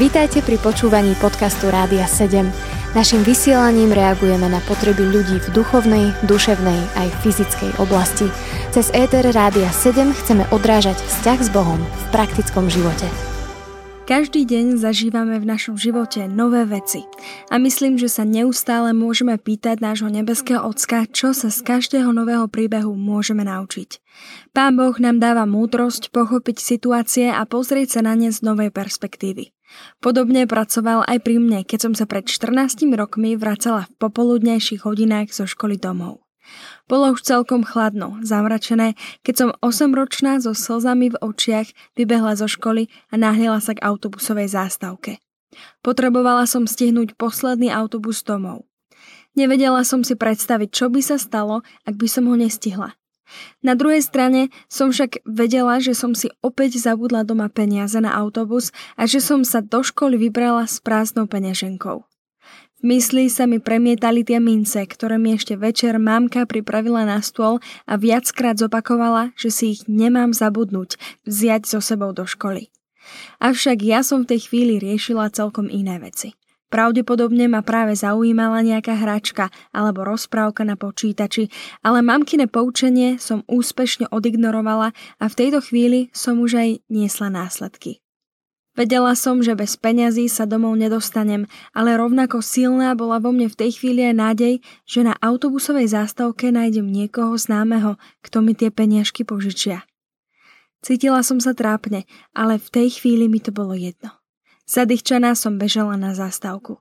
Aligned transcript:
Vítajte 0.00 0.40
pri 0.42 0.58
počúvaní 0.58 1.14
podcastu 1.20 1.70
Rádia 1.70 2.08
7. 2.08 2.48
Naším 2.96 3.22
vysielaním 3.22 3.94
reagujeme 3.94 4.50
na 4.50 4.58
potreby 4.66 5.06
ľudí 5.06 5.38
v 5.38 5.48
duchovnej, 5.54 6.10
duševnej 6.26 6.80
aj 6.98 7.08
fyzickej 7.22 7.78
oblasti. 7.78 8.26
Cez 8.74 8.90
ETR 8.90 9.30
Rádia 9.30 9.70
7 9.70 10.10
chceme 10.24 10.42
odrážať 10.50 10.98
vzťah 10.98 11.38
s 11.38 11.48
Bohom 11.54 11.78
v 11.78 12.04
praktickom 12.10 12.66
živote. 12.66 13.06
Každý 14.10 14.42
deň 14.42 14.82
zažívame 14.82 15.38
v 15.38 15.46
našom 15.46 15.78
živote 15.78 16.26
nové 16.26 16.66
veci 16.66 17.06
a 17.46 17.62
myslím, 17.62 17.94
že 17.94 18.10
sa 18.10 18.26
neustále 18.26 18.90
môžeme 18.90 19.38
pýtať 19.38 19.78
nášho 19.78 20.10
nebeského 20.10 20.66
Ocka, 20.66 21.06
čo 21.06 21.30
sa 21.30 21.46
z 21.46 21.62
každého 21.62 22.10
nového 22.10 22.50
príbehu 22.50 22.90
môžeme 22.98 23.46
naučiť. 23.46 24.02
Pán 24.50 24.74
Boh 24.74 24.98
nám 24.98 25.22
dáva 25.22 25.46
múdrosť 25.46 26.10
pochopiť 26.10 26.58
situácie 26.58 27.30
a 27.30 27.46
pozrieť 27.46 28.02
sa 28.02 28.10
na 28.10 28.18
ne 28.18 28.34
z 28.34 28.42
novej 28.42 28.74
perspektívy. 28.74 29.54
Podobne 30.02 30.48
pracoval 30.48 31.06
aj 31.06 31.18
pri 31.22 31.36
mne, 31.38 31.60
keď 31.62 31.78
som 31.90 31.92
sa 31.94 32.04
pred 32.08 32.26
14 32.26 32.84
rokmi 32.96 33.36
vracala 33.36 33.86
v 33.86 33.94
popoludnejších 34.02 34.82
hodinách 34.82 35.30
zo 35.30 35.44
školy 35.46 35.78
domov. 35.78 36.24
Bolo 36.90 37.14
už 37.14 37.22
celkom 37.22 37.62
chladno, 37.62 38.18
zamračené, 38.26 38.98
keď 39.22 39.34
som 39.36 39.50
8-ročná 39.62 40.42
so 40.42 40.50
slzami 40.50 41.14
v 41.14 41.20
očiach 41.22 41.70
vybehla 41.94 42.34
zo 42.34 42.50
školy 42.50 42.90
a 43.10 43.14
nahnila 43.14 43.62
sa 43.62 43.78
k 43.78 43.84
autobusovej 43.86 44.50
zástavke. 44.50 45.22
Potrebovala 45.82 46.46
som 46.46 46.66
stihnúť 46.66 47.14
posledný 47.14 47.70
autobus 47.70 48.22
domov. 48.26 48.66
Nevedela 49.38 49.86
som 49.86 50.02
si 50.02 50.18
predstaviť, 50.18 50.68
čo 50.74 50.86
by 50.90 51.00
sa 51.02 51.14
stalo, 51.14 51.62
ak 51.86 51.94
by 51.94 52.08
som 52.10 52.26
ho 52.26 52.34
nestihla. 52.34 52.98
Na 53.62 53.78
druhej 53.78 54.02
strane 54.02 54.48
som 54.66 54.90
však 54.90 55.22
vedela, 55.28 55.78
že 55.78 55.94
som 55.94 56.16
si 56.16 56.32
opäť 56.40 56.80
zabudla 56.80 57.22
doma 57.22 57.46
peniaze 57.52 57.98
na 58.00 58.10
autobus 58.16 58.74
a 58.96 59.04
že 59.06 59.22
som 59.22 59.46
sa 59.46 59.60
do 59.60 59.84
školy 59.84 60.16
vybrala 60.16 60.66
s 60.66 60.82
prázdnou 60.82 61.30
peňaženkou. 61.30 62.04
V 62.80 62.88
mysli 62.88 63.28
sa 63.28 63.44
mi 63.44 63.60
premietali 63.60 64.24
tie 64.24 64.40
mince, 64.40 64.80
ktoré 64.80 65.20
mi 65.20 65.36
ešte 65.36 65.52
večer 65.52 66.00
mamka 66.00 66.48
pripravila 66.48 67.04
na 67.04 67.20
stôl 67.20 67.60
a 67.84 68.00
viackrát 68.00 68.56
zopakovala, 68.56 69.36
že 69.36 69.52
si 69.52 69.76
ich 69.76 69.84
nemám 69.84 70.32
zabudnúť, 70.32 70.96
vziať 71.28 71.68
so 71.68 71.84
sebou 71.84 72.16
do 72.16 72.24
školy. 72.24 72.72
Avšak 73.36 73.84
ja 73.84 74.00
som 74.00 74.24
v 74.24 74.32
tej 74.32 74.48
chvíli 74.48 74.80
riešila 74.80 75.28
celkom 75.28 75.68
iné 75.68 76.00
veci. 76.00 76.39
Pravdepodobne 76.70 77.50
ma 77.50 77.66
práve 77.66 77.98
zaujímala 77.98 78.62
nejaká 78.62 78.94
hračka 78.94 79.50
alebo 79.74 80.06
rozprávka 80.06 80.62
na 80.62 80.78
počítači, 80.78 81.50
ale 81.82 81.98
mamkine 81.98 82.46
poučenie 82.46 83.18
som 83.18 83.42
úspešne 83.50 84.06
odignorovala 84.14 84.94
a 85.18 85.24
v 85.26 85.34
tejto 85.34 85.58
chvíli 85.66 86.14
som 86.14 86.38
už 86.38 86.62
aj 86.62 86.70
niesla 86.86 87.26
následky. 87.26 87.98
Vedela 88.78 89.18
som, 89.18 89.42
že 89.42 89.58
bez 89.58 89.74
peňazí 89.74 90.30
sa 90.30 90.46
domov 90.46 90.78
nedostanem, 90.78 91.50
ale 91.74 91.98
rovnako 91.98 92.38
silná 92.38 92.94
bola 92.94 93.18
vo 93.18 93.34
mne 93.34 93.50
v 93.50 93.58
tej 93.66 93.82
chvíli 93.82 94.06
aj 94.06 94.14
nádej, 94.14 94.54
že 94.86 95.02
na 95.02 95.18
autobusovej 95.18 95.90
zástavke 95.90 96.54
nájdem 96.54 96.86
niekoho 96.86 97.34
známeho, 97.34 97.98
kto 98.22 98.46
mi 98.46 98.54
tie 98.54 98.70
peniažky 98.70 99.26
požičia. 99.26 99.82
Cítila 100.86 101.26
som 101.26 101.42
sa 101.42 101.50
trápne, 101.50 102.06
ale 102.30 102.62
v 102.62 102.68
tej 102.70 103.02
chvíli 103.02 103.26
mi 103.26 103.42
to 103.42 103.50
bolo 103.50 103.74
jedno. 103.74 104.19
Zadýchčaná 104.70 105.34
som 105.34 105.58
bežala 105.58 105.98
na 105.98 106.14
zástavku. 106.14 106.78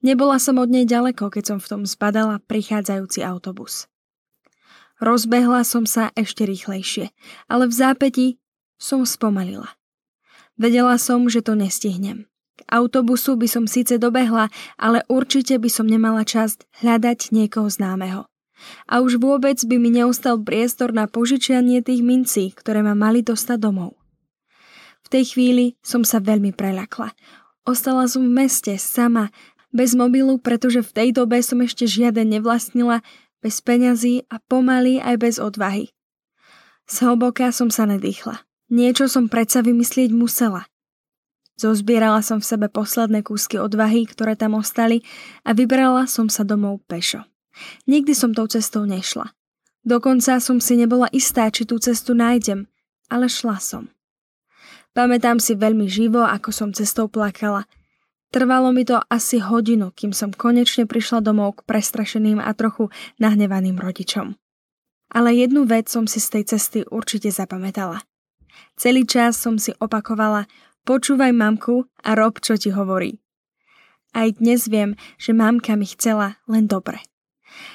Nebola 0.00 0.40
som 0.40 0.56
od 0.56 0.72
nej 0.72 0.88
ďaleko, 0.88 1.28
keď 1.28 1.44
som 1.44 1.58
v 1.60 1.68
tom 1.68 1.82
zbadala 1.84 2.40
prichádzajúci 2.48 3.20
autobus. 3.20 3.92
Rozbehla 5.04 5.60
som 5.68 5.84
sa 5.84 6.16
ešte 6.16 6.48
rýchlejšie, 6.48 7.12
ale 7.52 7.68
v 7.68 7.76
zápäti 7.76 8.26
som 8.80 9.04
spomalila. 9.04 9.76
Vedela 10.56 10.96
som, 10.96 11.28
že 11.28 11.44
to 11.44 11.52
nestihnem. 11.52 12.24
K 12.56 12.64
autobusu 12.72 13.36
by 13.36 13.44
som 13.44 13.68
síce 13.68 14.00
dobehla, 14.00 14.48
ale 14.80 15.04
určite 15.04 15.60
by 15.60 15.68
som 15.68 15.84
nemala 15.84 16.24
čas 16.24 16.56
hľadať 16.80 17.36
niekoho 17.36 17.68
známeho. 17.68 18.24
A 18.88 19.04
už 19.04 19.20
vôbec 19.20 19.60
by 19.60 19.76
mi 19.76 19.92
neustal 19.92 20.40
priestor 20.40 20.96
na 20.96 21.04
požičianie 21.04 21.84
tých 21.84 22.00
mincí, 22.00 22.56
ktoré 22.56 22.80
ma 22.80 22.96
mali 22.96 23.20
dostať 23.20 23.60
domov. 23.60 24.05
V 25.06 25.08
tej 25.14 25.38
chvíli 25.38 25.78
som 25.86 26.02
sa 26.02 26.18
veľmi 26.18 26.50
preľakla. 26.50 27.14
Ostala 27.62 28.10
som 28.10 28.26
v 28.26 28.42
meste 28.42 28.74
sama, 28.74 29.30
bez 29.70 29.94
mobilu, 29.94 30.42
pretože 30.42 30.82
v 30.82 30.90
tej 30.90 31.08
dobe 31.14 31.38
som 31.46 31.62
ešte 31.62 31.86
žiaden 31.86 32.26
nevlastnila, 32.26 33.06
bez 33.38 33.62
peňazí 33.62 34.26
a 34.26 34.42
pomaly 34.42 34.98
aj 34.98 35.14
bez 35.22 35.34
odvahy. 35.38 35.94
Zhlboka 36.90 37.54
som 37.54 37.70
sa 37.70 37.86
nedýchla. 37.86 38.42
Niečo 38.66 39.06
som 39.06 39.30
predsa 39.30 39.62
vymyslieť 39.62 40.10
musela. 40.10 40.66
Zozbierala 41.54 42.18
som 42.20 42.42
v 42.42 42.48
sebe 42.50 42.66
posledné 42.66 43.22
kúsky 43.22 43.62
odvahy, 43.62 44.10
ktoré 44.10 44.34
tam 44.34 44.58
ostali 44.58 45.06
a 45.46 45.54
vybrala 45.54 46.10
som 46.10 46.26
sa 46.26 46.42
domov 46.42 46.82
pešo. 46.90 47.22
Nikdy 47.86 48.12
som 48.12 48.34
tou 48.34 48.50
cestou 48.50 48.82
nešla. 48.84 49.30
Dokonca 49.86 50.42
som 50.42 50.58
si 50.58 50.74
nebola 50.74 51.06
istá, 51.14 51.46
či 51.46 51.62
tú 51.62 51.78
cestu 51.78 52.12
nájdem, 52.12 52.66
ale 53.06 53.30
šla 53.30 53.62
som. 53.62 53.86
Pamätám 54.96 55.36
si 55.36 55.52
veľmi 55.52 55.92
živo, 55.92 56.24
ako 56.24 56.48
som 56.48 56.72
cestou 56.72 57.04
plakala. 57.04 57.68
Trvalo 58.32 58.72
mi 58.72 58.88
to 58.88 58.96
asi 59.12 59.44
hodinu, 59.44 59.92
kým 59.92 60.16
som 60.16 60.32
konečne 60.32 60.88
prišla 60.88 61.20
domov 61.20 61.60
k 61.60 61.68
prestrašeným 61.68 62.40
a 62.40 62.48
trochu 62.56 62.88
nahnevaným 63.20 63.76
rodičom. 63.76 64.40
Ale 65.12 65.36
jednu 65.36 65.68
vec 65.68 65.92
som 65.92 66.08
si 66.08 66.16
z 66.16 66.40
tej 66.40 66.44
cesty 66.56 66.80
určite 66.88 67.28
zapamätala. 67.28 68.08
Celý 68.80 69.04
čas 69.04 69.36
som 69.36 69.60
si 69.60 69.76
opakovala 69.76 70.48
počúvaj 70.88 71.28
mamku 71.28 71.92
a 72.00 72.16
rob, 72.16 72.40
čo 72.40 72.56
ti 72.56 72.72
hovorí. 72.72 73.20
Aj 74.16 74.32
dnes 74.32 74.64
viem, 74.64 74.96
že 75.20 75.36
mamka 75.36 75.76
mi 75.76 75.84
chcela 75.84 76.40
len 76.48 76.64
dobre. 76.64 77.04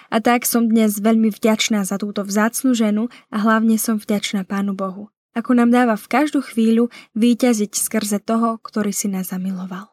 A 0.10 0.26
tak 0.26 0.50
som 0.50 0.66
dnes 0.66 0.98
veľmi 0.98 1.30
vďačná 1.30 1.86
za 1.86 2.02
túto 2.02 2.26
vzácnu 2.26 2.74
ženu 2.74 3.14
a 3.30 3.38
hlavne 3.46 3.78
som 3.78 4.02
vďačná 4.02 4.42
Pánu 4.42 4.74
Bohu 4.74 5.14
ako 5.36 5.58
nám 5.58 5.72
dáva 5.72 5.96
v 5.96 6.10
každú 6.12 6.44
chvíľu 6.44 6.92
výťaziť 7.16 7.72
skrze 7.72 8.20
toho, 8.24 8.60
ktorý 8.60 8.92
si 8.92 9.08
nás 9.08 9.32
zamiloval. 9.32 9.92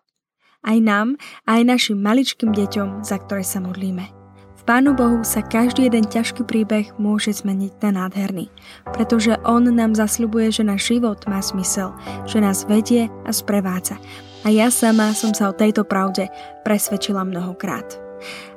Aj 0.63 0.79
nám, 0.83 1.15
aj 1.47 1.61
našim 1.63 1.99
maličkým 2.03 2.51
deťom, 2.51 3.07
za 3.07 3.17
ktoré 3.23 3.47
sa 3.47 3.63
modlíme. 3.63 4.11
V 4.59 4.63
Pánu 4.67 4.93
Bohu 4.93 5.23
sa 5.25 5.41
každý 5.41 5.89
jeden 5.89 6.05
ťažký 6.05 6.45
príbeh 6.45 6.93
môže 7.01 7.33
zmeniť 7.33 7.73
na 7.89 8.05
nádherný, 8.05 8.51
pretože 8.91 9.39
On 9.47 9.63
nám 9.63 9.97
zasľubuje, 9.97 10.51
že 10.53 10.67
náš 10.67 10.93
život 10.93 11.23
má 11.31 11.41
smysel, 11.41 11.95
že 12.27 12.43
nás 12.43 12.67
vedie 12.67 13.07
a 13.25 13.31
sprevádza. 13.33 13.97
A 14.45 14.53
ja 14.53 14.69
sama 14.69 15.15
som 15.15 15.33
sa 15.33 15.51
o 15.51 15.57
tejto 15.57 15.87
pravde 15.87 16.29
presvedčila 16.67 17.25
mnohokrát. 17.25 18.08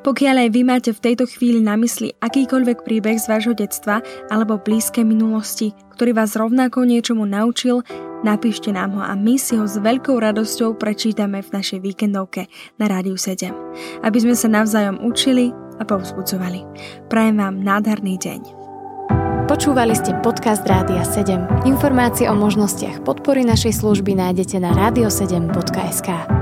Pokiaľ 0.02 0.36
aj 0.48 0.50
vy 0.54 0.62
máte 0.66 0.92
v 0.92 1.04
tejto 1.12 1.30
chvíli 1.30 1.62
na 1.62 1.78
mysli 1.78 2.14
akýkoľvek 2.20 2.84
príbeh 2.84 3.18
z 3.22 3.30
vášho 3.30 3.54
detstva 3.54 4.02
alebo 4.34 4.62
blízkej 4.62 5.06
minulosti, 5.06 5.74
ktorý 5.98 6.18
vás 6.18 6.34
rovnako 6.34 6.86
niečomu 6.88 7.30
naučil, 7.30 7.86
napíšte 8.26 8.74
nám 8.74 8.98
ho 8.98 9.02
a 9.06 9.14
my 9.14 9.38
si 9.38 9.58
ho 9.58 9.66
s 9.66 9.78
veľkou 9.78 10.18
radosťou 10.18 10.78
prečítame 10.78 11.42
v 11.46 11.50
našej 11.54 11.80
víkendovke 11.82 12.50
na 12.82 12.86
Rádiu 12.90 13.18
7, 13.18 13.54
aby 14.02 14.18
sme 14.18 14.34
sa 14.34 14.50
navzájom 14.50 15.02
učili 15.06 15.54
a 15.78 15.84
povzbudzovali. 15.86 16.66
Prajem 17.10 17.42
vám 17.42 17.62
nádherný 17.62 18.18
deň. 18.22 18.42
Počúvali 19.52 19.92
ste 19.92 20.16
podcast 20.24 20.64
Rádia 20.64 21.04
7. 21.04 21.68
Informácie 21.68 22.24
o 22.32 22.36
možnostiach 22.38 23.04
podpory 23.04 23.44
našej 23.44 23.84
služby 23.84 24.16
nájdete 24.16 24.64
na 24.64 24.72
radio7.sk. 24.72 26.41